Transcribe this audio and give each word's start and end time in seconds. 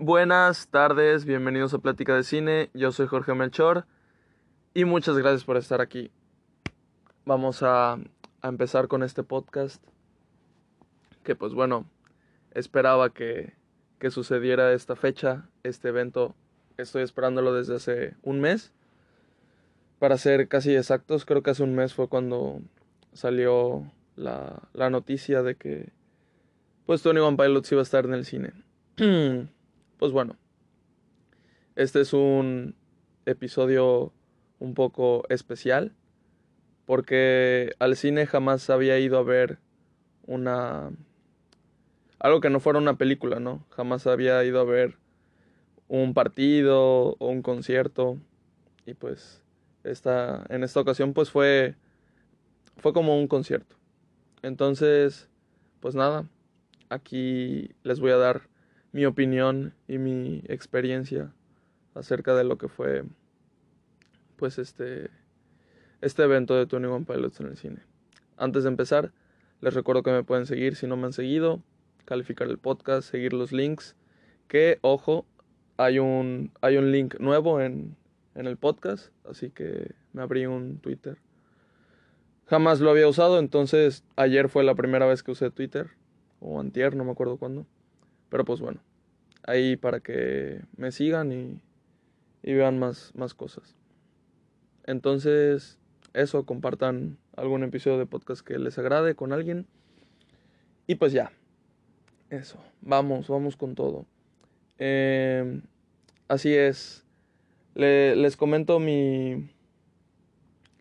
buenas 0.00 0.68
tardes, 0.68 1.26
bienvenidos 1.26 1.74
a 1.74 1.78
Plática 1.78 2.16
de 2.16 2.22
Cine. 2.22 2.70
Yo 2.72 2.90
soy 2.90 3.06
Jorge 3.06 3.34
Melchor 3.34 3.84
y 4.72 4.86
muchas 4.86 5.16
gracias 5.18 5.44
por 5.44 5.58
estar 5.58 5.82
aquí. 5.82 6.10
Vamos 7.26 7.62
a, 7.62 7.92
a 7.92 8.48
empezar 8.48 8.88
con 8.88 9.02
este 9.02 9.22
podcast 9.22 9.84
que 11.22 11.36
pues 11.36 11.52
bueno, 11.52 11.84
esperaba 12.52 13.10
que, 13.10 13.52
que 13.98 14.10
sucediera 14.10 14.72
esta 14.72 14.96
fecha, 14.96 15.50
este 15.64 15.88
evento. 15.88 16.34
Estoy 16.78 17.02
esperándolo 17.02 17.52
desde 17.52 17.76
hace 17.76 18.16
un 18.22 18.40
mes. 18.40 18.72
Para 19.98 20.16
ser 20.16 20.48
casi 20.48 20.74
exactos, 20.74 21.26
creo 21.26 21.42
que 21.42 21.50
hace 21.50 21.62
un 21.62 21.74
mes 21.74 21.92
fue 21.92 22.08
cuando 22.08 22.62
salió 23.12 23.84
la, 24.16 24.62
la 24.72 24.88
noticia 24.88 25.42
de 25.42 25.56
que 25.56 25.92
pues 26.86 27.02
Tony 27.02 27.20
One 27.20 27.36
Pilots 27.36 27.70
iba 27.70 27.82
a 27.82 27.84
estar 27.84 28.06
en 28.06 28.14
el 28.14 28.24
cine. 28.24 28.52
pues 30.00 30.12
bueno, 30.12 30.34
este 31.76 32.00
es 32.00 32.14
un 32.14 32.74
episodio 33.26 34.14
un 34.58 34.72
poco 34.72 35.24
especial 35.28 35.92
porque 36.86 37.74
al 37.78 37.96
cine 37.96 38.24
jamás 38.24 38.70
había 38.70 38.98
ido 38.98 39.18
a 39.18 39.22
ver 39.22 39.58
una 40.26 40.90
algo 42.18 42.40
que 42.40 42.48
no 42.48 42.60
fuera 42.60 42.78
una 42.78 42.96
película, 42.96 43.40
¿no? 43.40 43.66
Jamás 43.68 44.06
había 44.06 44.42
ido 44.42 44.58
a 44.60 44.64
ver 44.64 44.96
un 45.86 46.14
partido 46.14 47.16
o 47.18 47.28
un 47.28 47.42
concierto 47.42 48.16
y 48.86 48.94
pues 48.94 49.42
esta 49.84 50.46
en 50.48 50.64
esta 50.64 50.80
ocasión 50.80 51.12
pues 51.12 51.30
fue 51.30 51.76
fue 52.78 52.94
como 52.94 53.20
un 53.20 53.28
concierto. 53.28 53.76
Entonces, 54.40 55.28
pues 55.80 55.94
nada, 55.94 56.24
aquí 56.88 57.74
les 57.82 58.00
voy 58.00 58.12
a 58.12 58.16
dar 58.16 58.49
mi 58.92 59.04
opinión 59.04 59.74
y 59.88 59.98
mi 59.98 60.42
experiencia 60.46 61.32
acerca 61.94 62.34
de 62.34 62.44
lo 62.44 62.58
que 62.58 62.68
fue 62.68 63.04
pues 64.36 64.58
este 64.58 65.10
este 66.00 66.22
evento 66.22 66.54
de 66.54 66.66
Tony 66.66 66.86
One 66.86 67.04
Pilots 67.04 67.40
en 67.40 67.46
el 67.46 67.56
cine. 67.56 67.80
Antes 68.36 68.64
de 68.64 68.70
empezar, 68.70 69.12
les 69.60 69.74
recuerdo 69.74 70.02
que 70.02 70.12
me 70.12 70.24
pueden 70.24 70.46
seguir 70.46 70.76
si 70.76 70.86
no 70.86 70.96
me 70.96 71.06
han 71.06 71.12
seguido, 71.12 71.62
calificar 72.06 72.48
el 72.48 72.58
podcast, 72.58 73.10
seguir 73.10 73.34
los 73.34 73.52
links, 73.52 73.96
que 74.48 74.78
ojo, 74.80 75.26
hay 75.76 75.98
un 75.98 76.52
hay 76.62 76.78
un 76.78 76.90
link 76.90 77.18
nuevo 77.20 77.60
en 77.60 77.96
en 78.34 78.46
el 78.46 78.56
podcast, 78.56 79.12
así 79.28 79.50
que 79.50 79.94
me 80.12 80.22
abrí 80.22 80.46
un 80.46 80.78
Twitter. 80.78 81.18
Jamás 82.46 82.80
lo 82.80 82.90
había 82.90 83.06
usado, 83.06 83.38
entonces 83.38 84.04
ayer 84.16 84.48
fue 84.48 84.64
la 84.64 84.74
primera 84.74 85.06
vez 85.06 85.22
que 85.22 85.30
usé 85.30 85.50
Twitter 85.50 85.90
o 86.40 86.58
antier, 86.58 86.96
no 86.96 87.04
me 87.04 87.12
acuerdo 87.12 87.36
cuándo. 87.36 87.66
Pero 88.30 88.44
pues 88.44 88.60
bueno, 88.60 88.80
ahí 89.42 89.76
para 89.76 90.00
que 90.00 90.62
me 90.76 90.92
sigan 90.92 91.32
y, 91.32 91.60
vean 92.42 92.78
más, 92.78 93.12
más 93.14 93.34
cosas. 93.34 93.76
Entonces, 94.84 95.78
eso, 96.14 96.46
compartan 96.46 97.18
algún 97.36 97.62
episodio 97.62 97.98
de 97.98 98.06
podcast 98.06 98.46
que 98.46 98.58
les 98.58 98.78
agrade 98.78 99.14
con 99.14 99.32
alguien. 99.32 99.66
Y 100.86 100.94
pues 100.94 101.12
ya, 101.12 101.32
eso, 102.30 102.58
vamos, 102.80 103.28
vamos 103.28 103.56
con 103.56 103.74
todo. 103.74 104.06
Eh, 104.78 105.60
así 106.28 106.54
es, 106.54 107.04
Le, 107.74 108.16
les 108.16 108.36
comento 108.36 108.80
mi, 108.80 109.50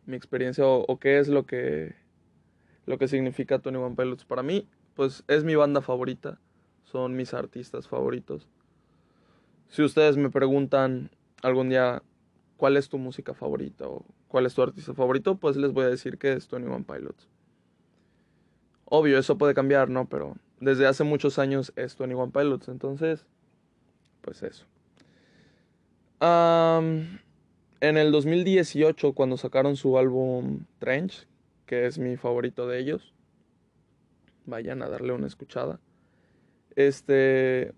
mi 0.05 0.16
experiencia 0.16 0.66
o, 0.66 0.86
o, 0.88 1.00
qué 1.00 1.20
es 1.20 1.27
lo 1.27 1.45
que, 1.45 1.95
lo 2.86 2.97
que 2.97 3.08
significa 3.08 3.59
Tony 3.59 3.77
One 3.77 3.95
Pilots 3.95 4.25
para 4.25 4.44
mí. 4.44 4.67
Pues 4.95 5.23
es 5.27 5.44
mi 5.44 5.55
banda 5.55 5.81
favorita, 5.81 6.39
son 6.92 7.16
mis 7.16 7.34
artistas 7.34 7.88
favoritos. 7.88 8.48
Si 9.68 9.84
ustedes 9.84 10.18
me 10.18 10.30
preguntan 10.30 11.12
algún 11.44 11.70
día 11.70 12.02
cuál 12.58 12.77
es 12.77 12.89
tu 12.89 12.98
música 12.98 13.33
favorita 13.33 13.88
o 13.88 14.04
cuál 14.27 14.45
es 14.45 14.55
tu 14.55 14.61
artista 14.61 14.94
favorito, 14.94 15.36
pues 15.36 15.55
les 15.55 15.72
voy 15.72 15.86
a 15.86 15.89
decir 15.89 16.17
que 16.17 16.33
es 16.33 16.48
Tony 16.48 16.66
One 16.66 16.86
Pilots. 16.86 17.27
Obvio, 18.86 19.20
eso 19.20 19.38
puede 19.38 19.54
cambiar, 19.54 19.89
¿no? 19.89 20.10
Pero 20.10 20.36
desde 20.60 20.88
hace 20.88 21.04
muchos 21.04 21.38
años 21.38 21.72
es 21.76 21.95
Tony 21.95 22.16
One 22.16 22.32
Pilots, 22.32 22.67
entonces, 22.67 23.27
pues 24.21 24.42
eso. 24.42 24.66
En 26.21 27.98
el 27.98 28.11
2018, 28.11 29.14
cuando 29.14 29.38
sacaron 29.38 29.76
su 29.77 29.98
álbum 29.98 30.66
Trench, 30.80 31.27
que 31.66 31.86
es 31.86 32.00
mi 32.00 32.17
favorito 32.17 32.67
de 32.67 32.80
ellos, 32.80 33.14
vayan 34.45 34.82
a 34.82 34.89
darle 34.89 35.14
una 35.14 35.27
escuchada. 35.27 35.80
Este, 36.80 37.73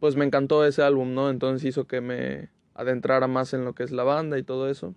pues 0.00 0.16
me 0.16 0.26
encantó 0.26 0.66
ese 0.66 0.82
álbum, 0.82 1.14
¿no? 1.14 1.30
Entonces 1.30 1.66
hizo 1.66 1.86
que 1.86 2.02
me 2.02 2.50
adentrara 2.74 3.26
más 3.26 3.54
en 3.54 3.64
lo 3.64 3.74
que 3.74 3.84
es 3.84 3.90
la 3.90 4.04
banda 4.04 4.38
y 4.38 4.42
todo 4.42 4.68
eso. 4.68 4.94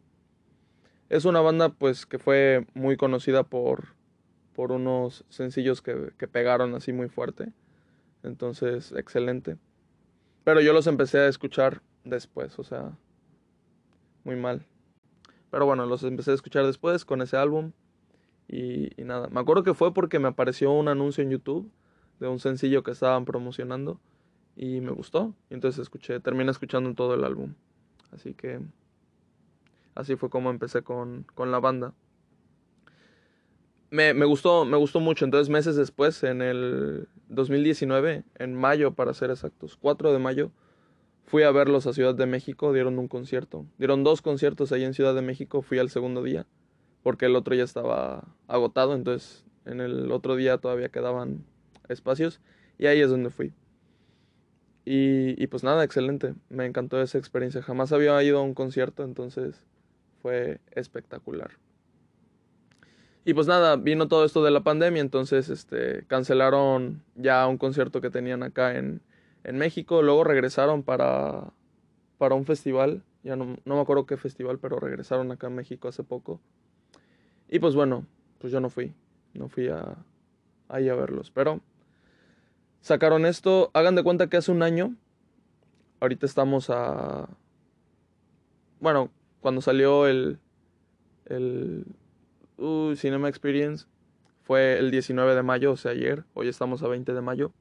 Es 1.08 1.24
una 1.24 1.40
banda 1.40 1.69
pues 1.69 2.06
que 2.06 2.19
fue 2.19 2.68
muy 2.74 2.97
conocida 2.97 3.44
por, 3.44 3.96
por 4.53 4.74
unos 4.74 5.24
sencillos 5.30 5.81
que, 5.81 6.12
que 6.18 6.28
pegaron 6.28 6.75
así 6.75 6.91
muy 6.91 7.07
fuerte. 7.07 7.53
Entonces, 8.22 8.91
excelente. 8.91 9.56
Pero 10.44 10.59
yo 10.59 10.74
los 10.74 10.86
empecé 10.86 11.19
a 11.19 11.30
escuchar 11.30 11.81
después, 12.03 12.59
o 12.59 12.66
sea, 12.66 12.97
muy 14.25 14.36
mal. 14.36 14.66
Pero 15.52 15.66
bueno, 15.66 15.86
los 15.86 16.03
empecé 16.03 16.31
a 16.31 16.34
escuchar 16.34 16.66
después 16.66 17.06
con 17.06 17.22
ese 17.22 17.38
álbum. 17.38 17.72
Y, 18.50 18.90
y, 19.02 19.06
nada, 19.06 19.30
me 19.30 19.40
acuerdo 19.40 19.63
que 19.63 19.74
fue 19.74 19.94
porque 19.94 20.19
me 20.19 20.28
apareció 20.28 20.74
un 20.74 20.90
anuncio 20.90 21.24
en 21.24 21.30
YouTube 21.30 21.72
de 22.19 22.28
un 22.28 22.39
sencillo 22.39 22.83
que 22.83 22.91
estaban 22.91 23.25
promocionando 23.25 24.00
y 24.55 24.81
me 24.81 24.91
gustó. 24.91 25.33
Y 25.50 25.53
entonces 25.53 25.81
escuché, 25.81 26.19
terminé 26.19 26.51
escuchando 26.51 26.94
todo 26.94 27.13
el 27.13 27.23
álbum. 27.23 27.53
Así 28.11 28.33
que 28.33 28.59
así 29.95 30.16
fue 30.16 30.29
como 30.29 30.50
empecé 30.50 30.81
con, 30.81 31.25
con 31.35 31.51
la 31.51 31.59
banda. 31.59 31.94
Me, 33.89 34.13
me, 34.13 34.25
gustó, 34.25 34.66
me 34.66 34.77
gustó 34.77 35.00
mucho. 35.00 35.25
Entonces 35.25 35.50
meses 35.50 35.75
después, 35.75 36.23
en 36.23 36.41
el 36.41 37.07
2019, 37.29 38.23
en 38.35 38.56
mayo 38.56 38.94
para 38.94 39.13
ser 39.13 39.29
exactos, 39.29 39.77
4 39.79 40.11
de 40.11 40.19
mayo, 40.19 40.51
fui 41.27 41.44
a 41.44 41.51
verlos 41.51 41.88
a 41.88 41.94
Ciudad 41.94 42.16
de 42.16 42.25
México, 42.25 42.73
dieron 42.73 43.00
un 43.00 43.07
concierto. 43.07 43.66
Dieron 43.77 44.03
dos 44.03 44.22
conciertos 44.22 44.72
ahí 44.72 44.83
en 44.83 44.94
Ciudad 44.94 45.13
de 45.13 45.22
México, 45.22 45.61
fui 45.61 45.77
al 45.77 45.89
segundo 45.89 46.23
día, 46.23 46.45
porque 47.03 47.25
el 47.25 47.35
otro 47.35 47.53
ya 47.53 47.63
estaba 47.63 48.23
agotado, 48.47 48.95
entonces 48.95 49.45
en 49.66 49.81
el 49.81 50.11
otro 50.11 50.35
día 50.38 50.57
todavía 50.57 50.89
quedaban 50.89 51.45
espacios 51.90 52.40
y 52.78 52.88
ahí 52.88 53.02
es 53.02 53.09
donde 53.09 53.30
fui. 53.30 53.53
Y, 54.86 55.42
y, 55.42 55.48
pues 55.48 55.64
nada, 55.64 55.84
excelente, 55.84 56.34
me 56.50 56.66
encantó 56.66 57.02
esa 57.02 57.18
experiencia. 57.18 57.62
Jamás 57.62 57.92
había 57.92 58.22
ido 58.24 58.40
a 58.40 58.42
un 58.42 58.53
concierto, 58.53 59.03
entonces 59.03 59.66
fue 60.22 60.62
espectacular. 60.72 61.52
Y 63.28 63.34
pues 63.34 63.46
nada, 63.48 63.75
vino 63.75 64.08
todo 64.08 64.24
esto 64.24 64.42
de 64.42 64.52
la 64.52 64.62
pandemia, 64.62 65.02
entonces 65.02 65.50
este, 65.50 66.06
cancelaron 66.08 67.03
ya 67.16 67.46
un 67.46 67.58
concierto 67.58 68.00
que 68.00 68.09
tenían 68.09 68.42
acá 68.42 68.78
en, 68.78 69.02
en 69.44 69.58
México, 69.58 70.02
luego 70.02 70.24
regresaron 70.24 70.81
para, 70.81 71.52
para 72.18 72.36
un 72.36 72.46
festival, 72.46 73.04
ya 73.24 73.36
no, 73.36 73.58
no 73.66 73.75
me 73.75 73.81
acuerdo 73.81 74.06
qué 74.06 74.16
festival, 74.16 74.59
pero 74.59 74.80
regresaron 74.80 75.30
acá 75.34 75.48
en 75.48 75.56
México 75.56 75.90
hace 75.90 76.06
poco. 76.06 76.40
Y 77.50 77.59
pues 77.59 77.75
bueno, 77.75 78.06
pues 78.40 78.54
yo 78.54 78.62
no 78.62 78.69
fui, 78.69 78.94
no 79.34 79.50
fui 79.50 79.68
a, 79.68 79.98
ahí 80.69 80.88
a 80.88 80.96
verlos, 80.96 81.30
pero 81.30 81.59
sacaron 82.81 83.25
esto, 83.25 83.71
hagan 83.73 83.95
de 83.95 84.03
cuenta 84.03 84.27
que 84.27 84.38
hace 84.38 84.51
un 84.51 84.63
año, 84.63 84.95
ahorita 85.99 86.25
estamos 86.25 86.69
a, 86.69 87.29
bueno, 88.79 89.11
cuando 89.41 89.61
salió 89.61 90.07
el, 90.07 90.39
el 91.25 91.85
Cinema 92.95 93.29
Experience, 93.29 93.85
fue 94.43 94.79
el 94.79 94.91
19 94.91 95.35
de 95.35 95.43
mayo, 95.43 95.73
o 95.73 95.77
sea, 95.77 95.91
ayer, 95.91 96.23
hoy 96.33 96.47
estamos 96.47 96.81
a 96.83 96.88
20 96.88 97.13
de 97.13 97.21
mayo, 97.21 97.51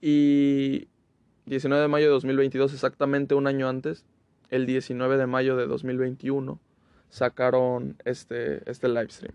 y 0.00 0.88
19 1.46 1.82
de 1.82 1.88
mayo 1.88 2.06
de 2.06 2.12
2022, 2.12 2.72
exactamente 2.74 3.34
un 3.34 3.46
año 3.46 3.68
antes, 3.68 4.04
el 4.50 4.66
19 4.66 5.16
de 5.16 5.26
mayo 5.26 5.56
de 5.56 5.66
2021, 5.66 6.60
sacaron 7.08 7.96
este, 8.04 8.68
este 8.70 8.88
live 8.88 9.10
stream. 9.10 9.34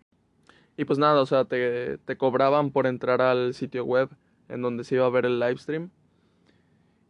Y 0.77 0.85
pues 0.85 0.99
nada, 0.99 1.21
o 1.21 1.25
sea, 1.25 1.45
te, 1.45 1.97
te 1.99 2.17
cobraban 2.17 2.71
por 2.71 2.85
entrar 2.85 3.21
al 3.21 3.53
sitio 3.53 3.85
web 3.85 4.09
en 4.49 4.61
donde 4.61 4.83
se 4.83 4.95
iba 4.95 5.05
a 5.05 5.09
ver 5.09 5.25
el 5.25 5.39
live 5.39 5.57
stream. 5.57 5.89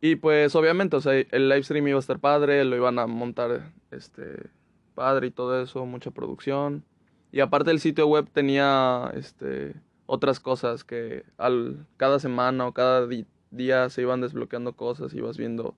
Y 0.01 0.17
pues 0.17 0.55
obviamente, 0.55 0.97
el 1.31 1.49
live 1.49 1.63
stream 1.63 1.87
iba 1.87 1.97
a 1.97 1.99
estar 1.99 2.19
padre, 2.19 2.63
lo 2.65 2.75
iban 2.75 2.99
a 2.99 3.07
montar 3.07 3.71
este 3.91 4.49
padre 4.93 5.27
y 5.27 5.31
todo 5.31 5.61
eso, 5.61 5.85
mucha 5.85 6.11
producción. 6.11 6.83
Y 7.31 7.39
aparte 7.39 7.71
el 7.71 7.79
sitio 7.79 8.07
web 8.07 8.29
tenía 8.31 9.11
este 9.15 9.75
otras 10.05 10.39
cosas 10.39 10.83
que 10.83 11.25
al 11.37 11.87
cada 11.97 12.19
semana 12.19 12.67
o 12.67 12.73
cada 12.73 13.07
día 13.51 13.89
se 13.89 14.01
iban 14.01 14.21
desbloqueando 14.21 14.73
cosas, 14.73 15.13
ibas 15.13 15.37
viendo 15.37 15.75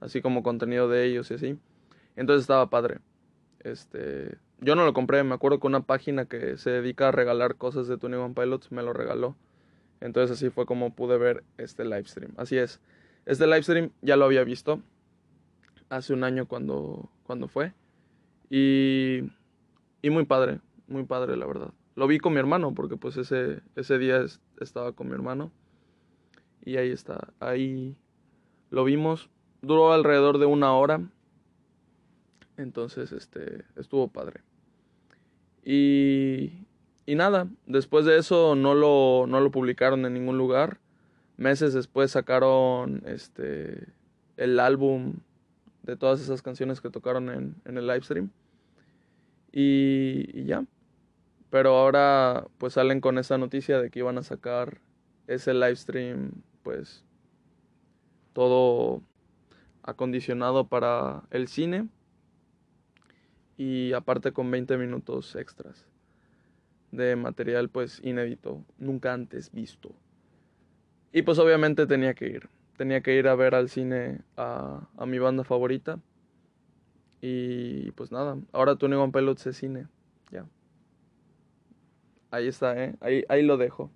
así 0.00 0.20
como 0.20 0.42
contenido 0.42 0.88
de 0.88 1.04
ellos 1.06 1.30
y 1.30 1.34
así. 1.34 1.58
Entonces 2.16 2.42
estaba 2.42 2.70
padre. 2.70 2.98
Este, 3.60 4.38
yo 4.58 4.74
no 4.74 4.84
lo 4.84 4.92
compré, 4.92 5.22
me 5.24 5.34
acuerdo 5.34 5.60
que 5.60 5.66
una 5.66 5.80
página 5.80 6.26
que 6.26 6.56
se 6.58 6.70
dedica 6.70 7.08
a 7.08 7.12
regalar 7.12 7.56
cosas 7.56 7.88
de 7.88 7.98
Tony 7.98 8.16
One 8.16 8.34
Pilots 8.34 8.72
me 8.72 8.82
lo 8.82 8.92
regaló. 8.92 9.36
Entonces 10.00 10.36
así 10.36 10.50
fue 10.50 10.66
como 10.66 10.94
pude 10.94 11.18
ver 11.18 11.44
este 11.58 11.84
live 11.84 12.04
stream. 12.04 12.32
Así 12.36 12.56
es. 12.56 12.80
Este 13.26 13.46
live 13.46 13.62
stream 13.62 13.90
ya 14.00 14.16
lo 14.16 14.24
había 14.24 14.44
visto 14.44 14.82
hace 15.90 16.14
un 16.14 16.24
año 16.24 16.46
cuando, 16.46 17.10
cuando 17.24 17.48
fue. 17.48 17.74
Y, 18.48 19.20
y 20.02 20.10
muy 20.10 20.24
padre, 20.24 20.60
muy 20.88 21.04
padre 21.04 21.36
la 21.36 21.46
verdad. 21.46 21.72
Lo 21.96 22.06
vi 22.06 22.18
con 22.18 22.32
mi 22.32 22.38
hermano 22.38 22.72
porque 22.74 22.96
pues 22.96 23.16
ese, 23.16 23.60
ese 23.76 23.98
día 23.98 24.24
estaba 24.60 24.92
con 24.92 25.08
mi 25.08 25.14
hermano. 25.14 25.52
Y 26.64 26.76
ahí 26.76 26.90
está, 26.90 27.32
ahí 27.40 27.96
lo 28.70 28.84
vimos. 28.84 29.28
Duró 29.62 29.92
alrededor 29.92 30.38
de 30.38 30.46
una 30.46 30.72
hora. 30.72 31.00
Entonces, 32.56 33.12
este, 33.12 33.64
estuvo 33.76 34.08
padre. 34.08 34.40
Y, 35.64 36.66
y 37.10 37.16
nada, 37.16 37.48
después 37.66 38.04
de 38.04 38.18
eso 38.18 38.54
no 38.54 38.72
lo, 38.72 39.26
no 39.26 39.40
lo 39.40 39.50
publicaron 39.50 40.06
en 40.06 40.14
ningún 40.14 40.38
lugar. 40.38 40.78
Meses 41.36 41.74
después 41.74 42.12
sacaron 42.12 43.02
este, 43.04 43.88
el 44.36 44.60
álbum 44.60 45.14
de 45.82 45.96
todas 45.96 46.20
esas 46.20 46.40
canciones 46.40 46.80
que 46.80 46.88
tocaron 46.88 47.28
en, 47.28 47.56
en 47.64 47.78
el 47.78 47.88
live 47.88 48.02
stream. 48.02 48.30
Y, 49.50 50.44
ya. 50.44 50.64
Pero 51.50 51.78
ahora 51.78 52.46
pues 52.58 52.74
salen 52.74 53.00
con 53.00 53.18
esa 53.18 53.38
noticia 53.38 53.80
de 53.80 53.90
que 53.90 53.98
iban 53.98 54.16
a 54.16 54.22
sacar 54.22 54.80
ese 55.26 55.52
live 55.52 55.74
stream 55.74 56.30
pues 56.62 57.04
todo 58.34 59.02
acondicionado 59.82 60.68
para 60.68 61.24
el 61.32 61.48
cine 61.48 61.88
y 63.56 63.94
aparte 63.94 64.30
con 64.30 64.48
20 64.48 64.78
minutos 64.78 65.34
extras 65.34 65.89
de 66.92 67.16
material 67.16 67.68
pues 67.68 68.00
inédito, 68.02 68.64
nunca 68.78 69.12
antes 69.12 69.52
visto. 69.52 69.94
Y 71.12 71.22
pues 71.22 71.38
obviamente 71.38 71.86
tenía 71.86 72.14
que 72.14 72.28
ir, 72.28 72.48
tenía 72.76 73.00
que 73.00 73.16
ir 73.16 73.28
a 73.28 73.34
ver 73.34 73.54
al 73.54 73.68
cine 73.68 74.22
a, 74.36 74.88
a 74.96 75.06
mi 75.06 75.18
banda 75.18 75.44
favorita. 75.44 75.98
Y 77.20 77.90
pues 77.92 78.12
nada, 78.12 78.38
ahora 78.52 78.76
Tony 78.76 78.94
One 78.94 79.12
Pilots 79.12 79.46
es 79.46 79.56
cine, 79.56 79.88
ya. 80.30 80.46
Ahí 82.30 82.46
está, 82.46 82.82
¿eh? 82.82 82.94
Ahí, 83.00 83.24
ahí 83.28 83.42
lo 83.42 83.56
dejo. 83.56 83.90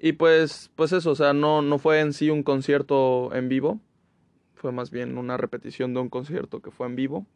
Y 0.00 0.12
pues, 0.12 0.70
pues 0.76 0.92
eso, 0.92 1.10
o 1.10 1.14
sea, 1.14 1.32
no, 1.32 1.60
no 1.60 1.78
fue 1.78 2.00
en 2.00 2.12
sí 2.12 2.30
un 2.30 2.44
concierto 2.44 3.34
en 3.34 3.48
vivo, 3.48 3.80
fue 4.54 4.70
más 4.72 4.90
bien 4.90 5.18
una 5.18 5.36
repetición 5.36 5.92
de 5.92 6.00
un 6.00 6.08
concierto 6.08 6.62
que 6.62 6.70
fue 6.70 6.86
en 6.86 6.96
vivo. 6.96 7.26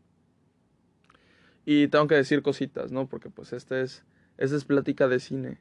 Y 1.65 1.89
tengo 1.89 2.07
que 2.07 2.15
decir 2.15 2.43
cositas, 2.43 2.93
¿no? 2.93 3.09
Porque 3.09 3.31
pues 3.31 3.53
este 3.53 3.83
es, 3.83 4.05
esta 4.39 4.57
es 4.57 4.65
plática 4.65 5.09
de 5.09 5.21
cine, 5.21 5.59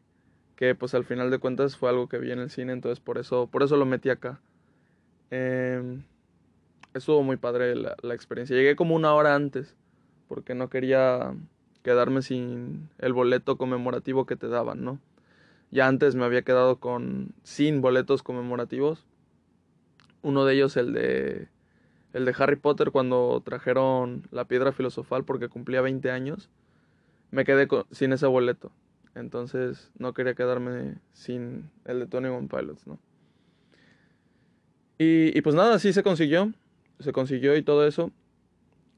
que 0.56 0.76
pues 0.76 0.94
al 0.94 1.04
final 1.04 1.32
de 1.32 1.40
cuentas 1.40 1.78
fue 1.78 1.90
algo 1.90 2.08
que 2.08 2.18
vi 2.18 2.32
en 2.32 2.40
el 2.40 2.50
cine, 2.50 2.74
entonces 2.74 3.00
por 3.00 3.18
eso, 3.18 3.48
por 3.48 3.64
eso 3.64 3.78
lo 3.78 3.86
metí 3.86 4.10
acá. 4.10 4.40
Eh, 5.32 6.00
estuvo 6.94 7.24
muy 7.24 7.38
padre 7.38 7.76
la, 7.76 7.96
la 8.02 8.14
experiencia. 8.14 8.56
Llegué 8.56 8.76
como 8.76 8.96
una 8.96 9.14
hora 9.14 9.36
antes, 9.36 9.76
porque 10.28 10.56
no 10.56 10.70
quería 10.70 11.34
quedarme 11.84 12.22
sin 12.22 12.90
el 13.00 13.14
boleto 13.14 13.58
conmemorativo 13.58 14.26
que 14.26 14.36
te 14.36 14.48
daban, 14.48 14.84
¿no? 14.84 15.00
Ya 15.72 15.88
antes 15.88 16.16
me 16.16 16.26
había 16.26 16.42
quedado 16.42 16.78
con 16.78 17.34
sin 17.44 17.82
boletos 17.82 18.24
conmemorativos. 18.24 19.06
Uno 20.22 20.46
de 20.46 20.54
ellos 20.54 20.76
el 20.78 20.94
de 20.94 21.48
el 22.14 22.26
de 22.26 22.36
Harry 22.38 22.58
Potter 22.58 22.92
cuando 22.92 23.42
trajeron 23.44 24.24
la 24.32 24.46
piedra 24.46 24.74
filosofal 24.74 25.24
porque 25.24 25.48
cumplía 25.48 25.82
20 25.82 26.12
años. 26.12 26.50
Me 27.32 27.46
quedé 27.46 27.68
sin 27.92 28.14
ese 28.14 28.28
boleto. 28.28 28.72
Entonces 29.16 29.92
no 29.98 30.14
quería 30.14 30.36
quedarme 30.36 30.98
sin 31.14 31.70
el 31.86 32.00
de 32.00 32.08
Tony 32.08 32.28
One 32.28 32.48
Pilots, 32.48 32.88
¿no? 32.88 33.00
Y, 34.98 35.38
y 35.38 35.42
pues 35.42 35.56
nada, 35.56 35.80
sí 35.80 35.94
se 35.94 36.04
consiguió. 36.04 36.54
Se 37.00 37.12
consiguió 37.12 37.56
y 37.56 37.64
todo 37.64 37.88
eso. 37.88 38.12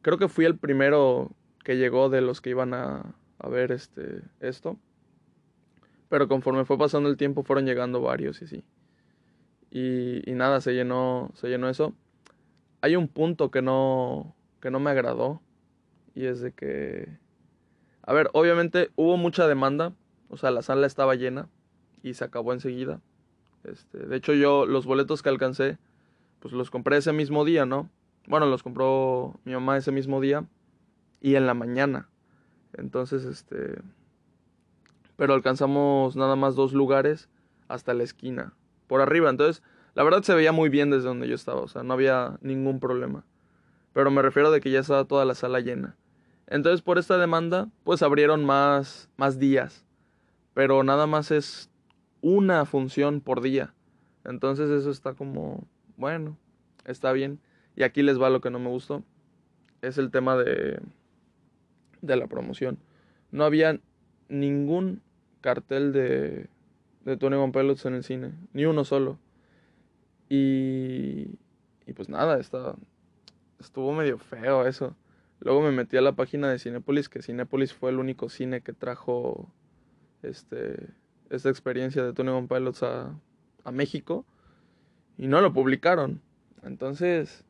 Creo 0.02 0.18
que 0.18 0.28
fui 0.28 0.46
el 0.46 0.58
primero 0.58 1.32
que 1.64 1.78
llegó 1.78 2.10
de 2.10 2.22
los 2.22 2.42
que 2.42 2.50
iban 2.50 2.74
a, 2.74 3.16
a 3.40 3.50
ver 3.50 3.72
este, 3.72 4.22
esto. 4.40 4.78
Pero 6.10 6.28
conforme 6.28 6.66
fue 6.66 6.78
pasando 6.78 7.10
el 7.10 7.18
tiempo 7.18 7.44
fueron 7.44 7.66
llegando 7.66 8.02
varios 8.02 8.42
y 8.42 8.48
sí. 8.48 8.64
Y, 9.72 10.30
y, 10.30 10.36
nada, 10.36 10.62
se 10.62 10.74
llenó, 10.74 11.32
se 11.34 11.48
llenó 11.48 11.68
eso. 11.70 11.96
Hay 12.82 12.96
un 12.96 13.08
punto 13.08 13.50
que 13.50 13.62
no, 13.62 14.36
que 14.62 14.70
no 14.70 14.80
me 14.80 14.92
agradó. 14.92 15.42
Y 16.14 16.26
es 16.26 16.42
de 16.42 16.52
que... 16.52 17.18
A 18.04 18.14
ver, 18.14 18.30
obviamente 18.34 18.92
hubo 18.96 19.18
mucha 19.18 19.48
demanda. 19.48 19.94
O 20.30 20.38
sea, 20.38 20.52
la 20.52 20.62
sala 20.62 20.88
estaba 20.88 21.16
llena. 21.16 21.50
Y 22.02 22.14
se 22.16 22.26
acabó 22.26 22.54
enseguida. 22.54 23.00
Este, 23.64 23.98
de 23.98 24.16
hecho, 24.16 24.34
yo 24.34 24.66
los 24.66 24.86
boletos 24.86 25.24
que 25.24 25.30
alcancé, 25.30 25.78
pues 26.40 26.54
los 26.54 26.70
compré 26.70 26.98
ese 26.98 27.14
mismo 27.14 27.46
día, 27.46 27.66
¿no? 27.66 27.90
Bueno, 28.28 28.46
los 28.46 28.62
compró 28.62 29.40
mi 29.46 29.54
mamá 29.54 29.78
ese 29.78 29.92
mismo 29.92 30.20
día. 30.20 30.46
Y 31.22 31.36
en 31.36 31.48
la 31.48 31.54
mañana. 31.54 32.10
Entonces, 32.74 33.24
este 33.24 33.82
pero 35.16 35.34
alcanzamos 35.34 36.16
nada 36.16 36.36
más 36.36 36.56
dos 36.56 36.74
lugares 36.74 37.30
hasta 37.68 37.94
la 37.94 38.04
esquina, 38.04 38.54
por 38.88 39.02
arriba. 39.02 39.30
Entonces, 39.30 39.64
la 39.96 40.04
verdad 40.04 40.24
se 40.24 40.34
veía 40.34 40.52
muy 40.52 40.70
bien 40.70 40.90
desde 40.90 41.08
donde 41.08 41.28
yo 41.28 41.36
estaba, 41.36 41.62
o 41.62 41.68
sea, 41.68 41.84
no 41.84 41.94
había 41.94 42.38
ningún 42.42 42.80
problema. 42.80 43.24
Pero 43.94 44.10
me 44.12 44.22
refiero 44.22 44.52
de 44.52 44.60
que 44.60 44.72
ya 44.72 44.80
estaba 44.80 45.06
toda 45.06 45.26
la 45.26 45.36
sala 45.36 45.60
llena. 45.60 45.96
Entonces, 46.54 46.84
por 46.84 47.00
esta 47.00 47.18
demanda, 47.18 47.68
pues 47.84 48.04
abrieron 48.04 48.46
más, 48.46 49.10
más 49.18 49.40
días. 49.40 49.84
Pero 50.54 50.84
nada 50.84 51.08
más 51.08 51.32
es 51.32 51.72
una 52.22 52.66
función 52.66 53.22
por 53.22 53.42
día. 53.42 53.74
Entonces 54.24 54.70
eso 54.70 54.92
está 54.92 55.16
como, 55.16 55.68
bueno, 55.98 56.38
está 56.86 57.12
bien. 57.12 57.40
Y 57.76 57.82
aquí 57.82 58.04
les 58.04 58.22
va 58.22 58.30
lo 58.30 58.40
que 58.40 58.52
no 58.52 58.60
me 58.60 58.70
gustó. 58.70 59.02
Es 59.82 59.98
el 59.98 60.12
tema 60.12 60.38
de, 60.38 60.80
de 62.04 62.16
la 62.18 62.28
promoción. 62.28 62.78
No 63.32 63.46
había 63.46 63.80
ningún 64.30 65.02
cartel 65.42 65.92
de, 65.92 66.50
de 67.04 67.18
Tony 67.18 67.36
One 67.36 67.52
Pilots 67.52 67.84
en 67.88 67.96
el 67.96 68.04
cine, 68.04 68.32
ni 68.54 68.66
uno 68.66 68.86
solo. 68.86 69.18
Y, 70.30 71.30
y 71.88 71.94
pues 71.96 72.10
nada, 72.10 72.40
está, 72.40 72.76
estuvo 73.60 73.92
medio 73.92 74.20
feo 74.20 74.68
eso. 74.68 74.96
Luego 75.40 75.62
me 75.62 75.72
metí 75.72 75.98
a 75.98 76.02
la 76.02 76.14
página 76.14 76.50
de 76.50 76.60
Cinepolis, 76.60 77.10
que 77.10 77.22
Cinepolis 77.22 77.74
fue 77.74 77.92
el 77.92 78.00
único 78.00 78.30
cine 78.30 78.62
que 78.62 78.74
trajo 78.74 79.52
este, 80.22 80.90
esta 81.30 81.50
experiencia 81.50 82.04
de 82.04 82.14
Tony 82.14 82.30
One 82.30 82.48
Pilots 82.48 82.84
a, 82.84 83.20
a 83.64 83.72
México. 83.72 84.25
Y 85.18 85.28
no 85.28 85.42
lo 85.42 85.54
publicaron. 85.54 86.22
Entonces, 86.63 87.44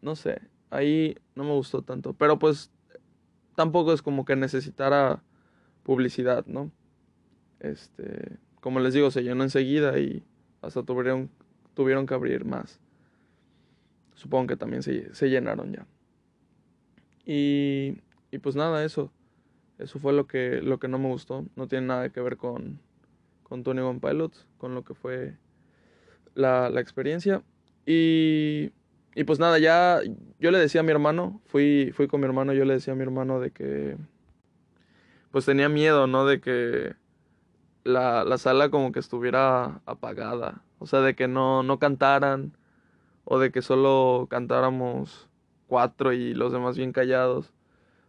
no 0.00 0.16
sé, 0.16 0.40
ahí 0.70 1.16
no 1.34 1.44
me 1.44 1.52
gustó 1.52 1.82
tanto. 1.82 2.14
Pero 2.14 2.38
pues 2.38 2.70
tampoco 3.54 3.92
es 3.92 4.02
como 4.02 4.24
que 4.24 4.36
necesitara 4.36 5.22
publicidad, 5.82 6.46
¿no? 6.46 6.70
Este, 7.60 8.38
como 8.60 8.80
les 8.80 8.94
digo, 8.94 9.10
se 9.10 9.22
llenó 9.22 9.44
enseguida 9.44 9.98
y 9.98 10.24
hasta 10.60 10.82
tuvieron, 10.82 11.30
tuvieron 11.74 12.06
que 12.06 12.14
abrir 12.14 12.44
más. 12.44 12.80
Supongo 14.14 14.48
que 14.48 14.56
también 14.56 14.82
se, 14.82 15.14
se 15.14 15.30
llenaron 15.30 15.72
ya. 15.72 15.86
Y, 17.24 17.98
y, 18.30 18.38
pues 18.38 18.56
nada, 18.56 18.84
eso. 18.84 19.12
Eso 19.78 19.98
fue 19.98 20.12
lo 20.12 20.26
que, 20.26 20.60
lo 20.62 20.78
que 20.78 20.88
no 20.88 20.98
me 20.98 21.08
gustó. 21.08 21.44
No 21.56 21.68
tiene 21.68 21.86
nada 21.86 22.08
que 22.10 22.20
ver 22.20 22.36
con, 22.36 22.80
con 23.42 23.62
Tony 23.62 23.80
One 23.80 24.00
Pilots, 24.00 24.46
con 24.58 24.74
lo 24.74 24.84
que 24.84 24.94
fue 24.94 25.36
la, 26.34 26.70
la 26.70 26.80
experiencia. 26.80 27.42
Y, 27.86 28.70
y 29.14 29.24
pues 29.24 29.38
nada, 29.38 29.58
ya 29.58 30.00
yo 30.38 30.50
le 30.50 30.58
decía 30.58 30.82
a 30.82 30.84
mi 30.84 30.90
hermano, 30.90 31.40
fui, 31.46 31.92
fui 31.94 32.06
con 32.06 32.20
mi 32.20 32.26
hermano, 32.26 32.52
yo 32.52 32.64
le 32.64 32.74
decía 32.74 32.92
a 32.92 32.96
mi 32.96 33.02
hermano 33.02 33.40
de 33.40 33.50
que 33.50 33.96
pues 35.32 35.46
tenía 35.46 35.68
miedo, 35.68 36.06
¿no? 36.06 36.26
De 36.26 36.40
que 36.40 36.94
la, 37.84 38.24
la 38.24 38.38
sala 38.38 38.70
como 38.70 38.92
que 38.92 39.00
estuviera 39.00 39.80
apagada. 39.86 40.62
O 40.78 40.86
sea, 40.86 41.00
de 41.00 41.14
que 41.14 41.26
no, 41.26 41.62
no 41.62 41.78
cantaran. 41.78 42.56
O 43.24 43.38
de 43.38 43.52
que 43.52 43.62
solo 43.62 44.26
cantáramos 44.28 45.28
cuatro 45.72 46.12
y 46.12 46.34
los 46.34 46.52
demás 46.52 46.76
bien 46.76 46.92
callados. 46.92 47.50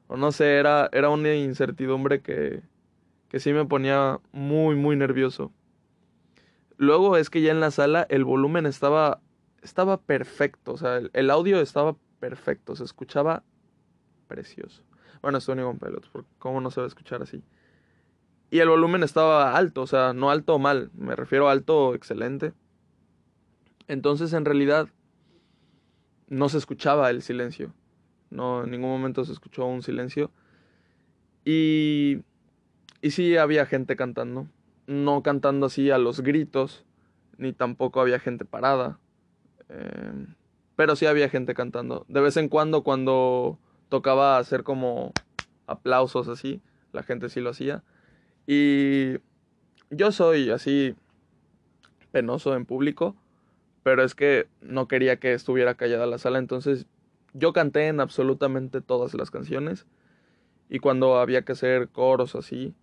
O 0.08 0.18
no 0.18 0.34
sé, 0.34 0.58
era, 0.58 0.90
era 0.92 1.08
una 1.08 1.34
incertidumbre 1.34 2.22
que, 2.22 2.62
que 3.30 3.40
sí 3.40 3.54
me 3.54 3.64
ponía 3.64 4.20
muy, 4.34 4.76
muy 4.76 4.98
nervioso. 4.98 5.54
Luego 6.76 7.16
es 7.16 7.30
que 7.30 7.42
ya 7.42 7.52
en 7.52 7.62
la 7.62 7.72
sala 7.72 8.06
el 8.10 8.26
volumen 8.26 8.66
estaba, 8.66 9.22
estaba 9.62 9.96
perfecto. 9.96 10.74
O 10.74 10.78
sea, 10.78 11.00
el, 11.14 11.30
audio 11.30 11.62
estaba 11.62 11.96
perfecto. 12.20 12.76
Se 12.76 12.84
escuchaba 12.84 13.44
precioso. 14.28 14.84
Bueno, 15.22 15.40
Sony 15.40 15.62
One 15.62 15.80
Pilots, 15.80 16.10
porque 16.12 16.30
cómo 16.40 16.60
no 16.60 16.70
se 16.70 16.82
va 16.82 16.86
a 16.86 16.90
escuchar 16.90 17.22
así. 17.22 17.46
Y 18.52 18.60
el 18.60 18.68
volumen 18.68 19.04
estaba 19.04 19.56
alto, 19.56 19.84
o 19.84 19.88
sea, 19.88 20.12
no 20.12 20.32
alto 20.32 20.60
mal, 20.60 20.92
me 20.96 21.16
refiero 21.16 21.48
a 21.48 21.54
alto 21.54 21.96
excelente. 21.96 22.52
Entonces, 23.88 24.34
en 24.34 24.44
realidad, 24.44 24.90
no 26.28 26.50
se 26.50 26.58
escuchaba 26.58 27.10
el 27.10 27.22
silencio. 27.22 27.74
No, 28.30 28.64
en 28.64 28.72
ningún 28.72 28.90
momento 28.90 29.26
se 29.26 29.32
escuchó 29.32 29.66
un 29.66 29.84
silencio. 29.84 30.32
Y, 31.46 32.22
y 33.02 33.12
sí 33.12 33.38
había 33.38 33.66
gente 33.66 33.96
cantando. 33.96 34.48
No 34.88 35.24
cantando 35.24 35.68
así 35.68 35.92
a 35.92 35.98
los 35.98 36.22
gritos, 36.22 36.86
ni 37.38 37.54
tampoco 37.54 38.02
había 38.02 38.20
gente 38.20 38.46
parada. 38.46 39.00
Em, 39.70 40.36
pero 40.76 40.96
sí 40.96 41.06
había 41.06 41.30
gente 41.30 41.54
cantando. 41.54 42.06
De 42.08 42.22
vez 42.22 42.38
en 42.38 42.50
cuando, 42.50 42.84
cuando 42.84 43.60
tocaba 43.90 44.38
hacer 44.38 44.64
como 44.64 45.14
aplausos 45.68 46.28
así, 46.28 46.62
la 46.92 47.04
gente 47.04 47.30
sí 47.30 47.40
lo 47.40 47.52
hacía. 47.52 47.84
Y 48.48 49.18
yo 49.90 50.12
soy 50.12 50.50
así 50.50 50.96
penoso 52.12 52.56
en 52.56 52.66
público, 52.66 53.16
pero 53.84 54.04
es 54.04 54.16
que 54.16 54.48
no 54.62 54.88
quería 54.88 55.18
que 55.18 55.34
estuviera 55.34 55.76
callada 55.76 56.06
la 56.06 56.18
sala, 56.18 56.40
entonces 56.40 56.88
yo 57.34 57.54
canté 57.54 57.88
en 57.88 58.00
absolutamente 58.00 58.82
todas 58.82 59.14
las 59.14 59.32
canciones 59.32 59.86
y 60.70 60.80
cuando 60.80 61.20
había 61.20 61.44
que 61.44 61.52
hacer 61.52 61.90
coros 61.90 62.36
así, 62.36 62.74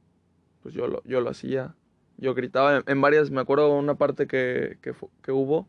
pues 0.63 0.75
yo 0.75 0.87
lo, 0.87 1.03
yo 1.05 1.21
lo 1.21 1.31
hacía. 1.31 1.75
Yo 2.19 2.35
gritaba 2.35 2.83
en, 2.87 3.01
varias, 3.01 3.31
me 3.31 3.41
acuerdo 3.41 3.77
una 3.77 3.95
parte 3.95 4.27
que, 4.27 4.79
que, 4.83 5.33
hubo, 5.33 5.67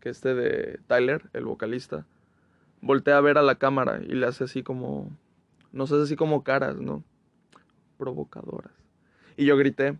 que 0.00 0.08
este 0.08 0.34
de 0.34 0.80
Tyler, 0.86 1.28
el 1.34 1.44
vocalista, 1.44 2.06
voltea 2.80 3.18
a 3.18 3.20
ver 3.20 3.36
a 3.36 3.42
la 3.42 3.56
cámara 3.56 4.00
y 4.02 4.14
le 4.14 4.26
hace 4.26 4.44
así 4.44 4.62
como, 4.62 5.10
no 5.72 5.86
sé, 5.86 5.96
así 5.96 6.16
como 6.16 6.42
caras, 6.42 6.76
¿no? 6.80 7.04
Provocadoras. 7.98 8.72
Y 9.36 9.44
yo 9.44 9.58
grité, 9.58 9.98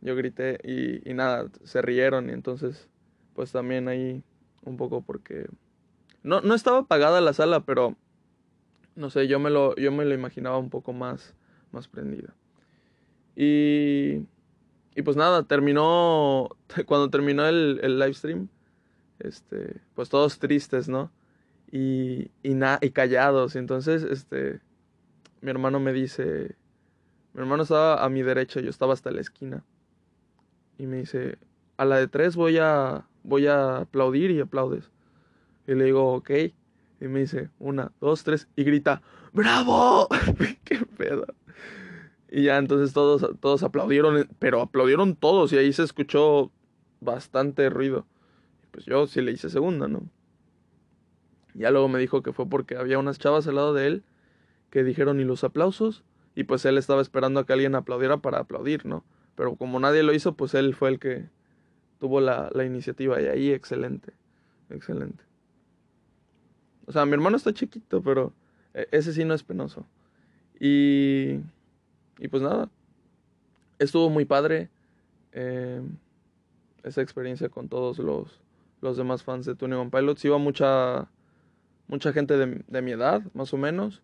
yo 0.00 0.16
grité 0.16 0.58
y, 0.64 1.08
y 1.08 1.12
nada, 1.12 1.48
se 1.62 1.82
rieron 1.82 2.30
y 2.30 2.32
entonces, 2.32 2.88
pues 3.34 3.52
también 3.52 3.88
ahí 3.88 4.22
un 4.64 4.76
poco 4.76 5.02
porque... 5.02 5.46
No, 6.22 6.40
no 6.40 6.54
estaba 6.54 6.78
apagada 6.78 7.20
la 7.20 7.32
sala, 7.32 7.60
pero 7.60 7.96
no 8.94 9.10
sé, 9.10 9.26
yo 9.26 9.38
me 9.40 9.50
lo, 9.50 9.74
yo 9.76 9.90
me 9.90 10.04
lo 10.04 10.14
imaginaba 10.14 10.58
un 10.58 10.70
poco 10.70 10.92
más, 10.92 11.34
más 11.72 11.88
prendida. 11.88 12.34
Y, 13.34 14.26
y 14.94 15.02
pues 15.02 15.16
nada, 15.16 15.44
terminó, 15.44 16.50
cuando 16.86 17.10
terminó 17.10 17.46
el, 17.46 17.80
el 17.82 17.98
live 17.98 18.14
stream, 18.14 18.48
este, 19.18 19.80
pues 19.94 20.08
todos 20.08 20.38
tristes, 20.38 20.88
¿no? 20.88 21.10
Y, 21.70 22.30
y, 22.42 22.56
y 22.80 22.90
callados. 22.90 23.54
Y 23.54 23.58
entonces, 23.58 24.02
este, 24.02 24.60
mi 25.40 25.50
hermano 25.50 25.80
me 25.80 25.92
dice, 25.92 26.56
mi 27.32 27.40
hermano 27.40 27.62
estaba 27.62 28.04
a 28.04 28.08
mi 28.08 28.22
derecha, 28.22 28.60
yo 28.60 28.70
estaba 28.70 28.92
hasta 28.92 29.10
la 29.10 29.20
esquina. 29.20 29.64
Y 30.78 30.86
me 30.86 30.98
dice, 30.98 31.38
a 31.76 31.84
la 31.84 31.96
de 31.96 32.08
tres 32.08 32.36
voy 32.36 32.58
a, 32.58 33.06
voy 33.22 33.46
a 33.46 33.78
aplaudir 33.78 34.30
y 34.30 34.40
aplaudes. 34.40 34.90
Y 35.66 35.74
le 35.74 35.84
digo, 35.84 36.14
ok. 36.14 36.30
Y 37.00 37.08
me 37.08 37.20
dice, 37.20 37.50
una, 37.58 37.92
dos, 38.00 38.22
tres, 38.22 38.48
y 38.54 38.64
grita, 38.64 39.02
¡Bravo! 39.32 40.08
¡Qué 40.64 40.78
pedo! 40.96 41.26
Y 42.30 42.44
ya 42.44 42.58
entonces 42.58 42.92
todos, 42.92 43.38
todos 43.40 43.62
aplaudieron, 43.62 44.28
pero 44.38 44.60
aplaudieron 44.60 45.16
todos 45.16 45.52
y 45.52 45.58
ahí 45.58 45.72
se 45.72 45.82
escuchó 45.82 46.50
bastante 47.00 47.68
ruido. 47.70 48.06
Pues 48.70 48.86
yo 48.86 49.06
sí 49.06 49.20
le 49.20 49.32
hice 49.32 49.50
segunda, 49.50 49.88
¿no? 49.88 50.02
Ya 51.54 51.70
luego 51.70 51.88
me 51.88 51.98
dijo 51.98 52.22
que 52.22 52.32
fue 52.32 52.48
porque 52.48 52.76
había 52.76 52.98
unas 52.98 53.18
chavas 53.18 53.46
al 53.46 53.56
lado 53.56 53.74
de 53.74 53.86
él 53.86 54.04
que 54.70 54.84
dijeron 54.84 55.20
y 55.20 55.24
los 55.24 55.44
aplausos 55.44 56.04
y 56.34 56.44
pues 56.44 56.64
él 56.64 56.78
estaba 56.78 57.02
esperando 57.02 57.40
a 57.40 57.46
que 57.46 57.52
alguien 57.52 57.74
aplaudiera 57.74 58.18
para 58.18 58.38
aplaudir, 58.38 58.86
¿no? 58.86 59.04
Pero 59.34 59.56
como 59.56 59.78
nadie 59.80 60.02
lo 60.02 60.14
hizo, 60.14 60.34
pues 60.34 60.54
él 60.54 60.74
fue 60.74 60.88
el 60.90 60.98
que 60.98 61.28
tuvo 62.02 62.20
la, 62.20 62.50
la 62.52 62.64
iniciativa 62.64 63.22
y 63.22 63.26
ahí 63.26 63.52
excelente, 63.52 64.12
excelente. 64.70 65.22
O 66.84 66.90
sea, 66.90 67.06
mi 67.06 67.12
hermano 67.12 67.36
está 67.36 67.54
chiquito, 67.54 68.02
pero 68.02 68.32
e, 68.74 68.88
ese 68.90 69.12
sí 69.12 69.24
no 69.24 69.34
es 69.34 69.44
penoso. 69.44 69.86
Y, 70.58 71.38
y 72.18 72.26
pues 72.28 72.42
nada, 72.42 72.68
estuvo 73.78 74.10
muy 74.10 74.24
padre 74.24 74.68
eh, 75.30 75.80
esa 76.82 77.02
experiencia 77.02 77.48
con 77.48 77.68
todos 77.68 78.00
los, 78.00 78.40
los 78.80 78.96
demás 78.96 79.22
fans 79.22 79.46
de 79.46 79.54
Tony 79.54 79.74
One 79.74 79.90
Pilots. 79.90 80.24
Iba 80.24 80.38
mucha, 80.38 81.08
mucha 81.86 82.12
gente 82.12 82.36
de, 82.36 82.64
de, 82.66 82.82
mi 82.82 82.90
edad, 82.90 83.22
más 83.32 83.54
o 83.54 83.58
menos, 83.58 84.02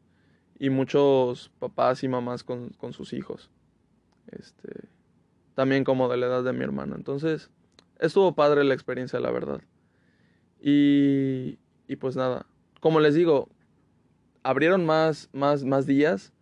y 0.56 0.70
muchos 0.70 1.50
papás 1.58 2.04
y 2.04 2.08
mamás 2.08 2.44
con, 2.44 2.68
con 2.78 2.92
sus 2.92 3.12
hijos. 3.12 3.50
Este, 4.28 4.86
también 5.56 5.82
como 5.82 6.08
de 6.08 6.16
la 6.16 6.26
edad 6.26 6.44
de 6.44 6.52
mi 6.52 6.62
hermano. 6.62 6.94
Entonces, 6.94 7.50
estuvo 7.98 8.34
padre 8.34 8.64
la 8.64 8.74
experiencia, 8.74 9.20
la 9.20 9.30
verdad. 9.30 9.60
Y, 10.60 11.58
y 11.86 11.96
pues 11.96 12.16
nada, 12.16 12.46
como 12.80 13.00
les 13.00 13.14
digo, 13.14 13.48
abrieron 14.42 14.86
más, 14.86 15.28
más, 15.32 15.64
más 15.64 15.86
días. 15.86 16.32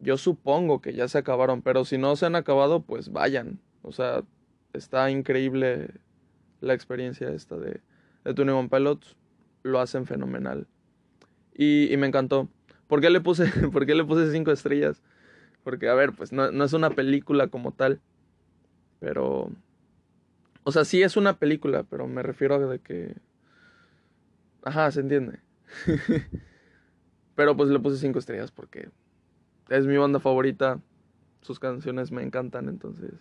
Yo 0.00 0.18
supongo 0.18 0.80
que 0.80 0.92
ya 0.92 1.08
se 1.08 1.18
acabaron, 1.18 1.62
pero 1.62 1.84
si 1.84 1.98
no 1.98 2.16
se 2.16 2.26
han 2.26 2.36
acabado, 2.36 2.82
pues 2.82 3.10
vayan. 3.10 3.60
O 3.82 3.92
sea, 3.92 4.22
está 4.72 5.10
increíble 5.10 5.88
la 6.60 6.74
experiencia 6.74 7.30
esta 7.30 7.56
de, 7.56 7.80
de 8.24 8.34
Tony 8.34 8.50
One 8.50 8.68
Pilots. 8.68 9.16
Lo 9.62 9.80
hacen 9.80 10.06
fenomenal. 10.06 10.66
Y, 11.54 11.92
y, 11.92 11.96
me 11.96 12.06
encantó. 12.06 12.48
¿Por 12.86 13.00
qué 13.00 13.10
le 13.10 13.20
puse, 13.20 13.44
le 13.86 14.04
puse 14.04 14.30
cinco 14.32 14.52
estrellas? 14.52 15.02
Porque, 15.64 15.88
a 15.88 15.94
ver, 15.94 16.12
pues 16.12 16.32
no, 16.32 16.52
no 16.52 16.64
es 16.64 16.72
una 16.72 16.90
película 16.90 17.48
como 17.48 17.72
tal. 17.72 18.00
Pero... 19.00 19.50
O 20.68 20.72
sea, 20.72 20.84
sí 20.84 21.00
es 21.00 21.16
una 21.16 21.38
película, 21.38 21.84
pero 21.84 22.08
me 22.08 22.24
refiero 22.24 22.56
a 22.56 22.58
de 22.58 22.80
que 22.80 23.14
Ajá, 24.66 24.90
se 24.90 24.98
entiende. 24.98 25.38
Pero 27.36 27.56
pues 27.56 27.70
le 27.70 27.78
puse 27.78 27.98
cinco 27.98 28.18
estrellas 28.18 28.50
porque 28.50 28.90
es 29.68 29.86
mi 29.86 29.96
banda 29.96 30.18
favorita. 30.18 30.80
Sus 31.40 31.60
canciones 31.60 32.10
me 32.10 32.24
encantan, 32.24 32.68
entonces. 32.68 33.12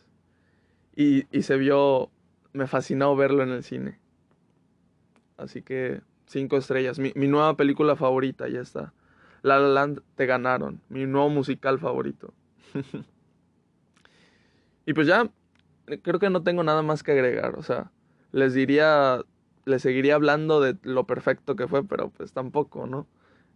Y, 0.96 1.28
y 1.32 1.44
se 1.44 1.58
vio. 1.58 2.10
Me 2.52 2.66
fascinó 2.66 3.16
verlo 3.16 3.44
en 3.44 3.50
el 3.50 3.64
cine. 3.64 4.00
Así 5.38 5.62
que 5.62 6.02
cinco 6.26 6.58
estrellas. 6.58 6.98
Mi, 6.98 7.12
mi 7.14 7.28
nueva 7.28 7.56
película 7.56 7.96
favorita, 7.96 8.48
ya 8.48 8.62
está. 8.62 8.92
La 9.44 9.60
La 9.60 9.68
Land 9.68 10.02
te 10.16 10.26
ganaron. 10.26 10.82
Mi 10.90 11.06
nuevo 11.06 11.30
musical 11.30 11.78
favorito. 11.78 12.34
y 14.88 14.94
pues 14.94 15.06
ya, 15.06 15.30
creo 15.86 16.20
que 16.20 16.30
no 16.30 16.44
tengo 16.44 16.64
nada 16.64 16.82
más 16.82 17.04
que 17.04 17.12
agregar. 17.12 17.56
O 17.56 17.64
sea, 17.64 17.92
les 18.32 18.54
diría 18.54 19.22
le 19.66 19.80
seguiría 19.80 20.16
hablando 20.16 20.62
de 20.62 20.78
lo 20.84 21.06
perfecto 21.06 21.56
que 21.56 21.68
fue, 21.68 21.84
pero 21.84 22.10
pues 22.10 22.32
tampoco, 22.32 22.86
¿no? 22.88 23.08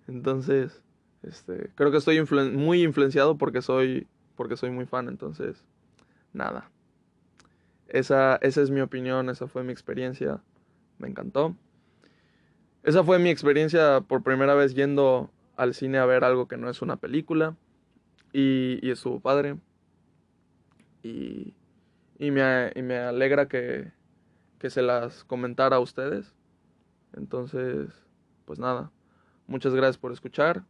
Entonces, 0.08 0.84
este, 1.24 1.70
creo 1.76 1.92
que 1.92 1.98
estoy 1.98 2.24
muy 2.52 2.84
influenciado 2.84 3.38
porque 3.38 3.62
soy, 3.62 4.08
porque 4.36 4.58
soy 4.58 4.72
muy 4.72 4.86
fan, 4.86 5.08
entonces, 5.08 5.64
nada. 6.34 6.72
Esa, 7.88 8.38
esa 8.38 8.62
es 8.62 8.72
mi 8.72 8.82
opinión, 8.82 9.30
esa 9.30 9.48
fue 9.48 9.64
mi 9.64 9.72
experiencia, 9.72 10.42
me 10.98 11.08
encantó. 11.08 11.56
Esa 12.84 13.04
fue 13.04 13.20
mi 13.20 13.30
experiencia 13.30 14.02
por 14.02 14.24
primera 14.24 14.56
vez 14.56 14.74
yendo 14.74 15.30
al 15.58 15.74
cine 15.74 16.00
a 16.00 16.06
ver 16.06 16.24
algo 16.24 16.48
que 16.48 16.58
no 16.58 16.70
es 16.70 16.82
una 16.82 16.96
película 16.96 17.56
y, 18.34 18.80
y 18.82 18.92
estuvo 18.92 19.20
padre. 19.20 19.58
Y, 21.04 21.54
y, 22.20 22.32
me, 22.32 22.72
y 22.76 22.82
me 22.84 22.98
alegra 22.98 23.48
que, 23.48 23.92
que 24.60 24.70
se 24.70 24.84
las 24.84 25.24
comentara 25.24 25.78
a 25.78 25.80
ustedes. 25.80 26.36
Entonces, 27.14 27.90
pues 28.46 28.60
nada, 28.60 28.92
muchas 29.48 29.74
gracias 29.74 29.98
por 29.98 30.12
escuchar. 30.12 30.64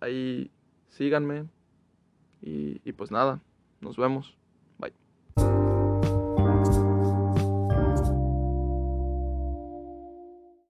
Ahí 0.00 0.52
síganme. 0.88 1.48
Y, 2.42 2.80
y 2.84 2.92
pues 2.92 3.10
nada, 3.10 3.40
nos 3.80 3.96
vemos. 3.96 4.36